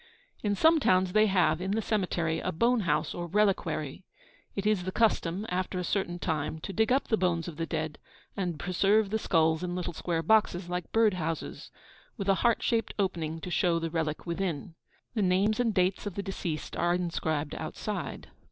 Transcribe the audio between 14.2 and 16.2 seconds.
within. The names and dates of